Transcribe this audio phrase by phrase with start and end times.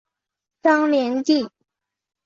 [0.63, 1.47] 张联第。